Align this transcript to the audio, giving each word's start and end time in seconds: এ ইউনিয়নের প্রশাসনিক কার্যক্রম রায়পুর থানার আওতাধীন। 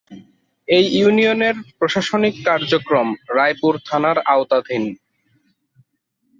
এ 0.67 0.79
ইউনিয়নের 0.97 1.55
প্রশাসনিক 1.77 2.35
কার্যক্রম 2.47 3.07
রায়পুর 3.35 3.73
থানার 3.87 4.17
আওতাধীন। 4.25 4.83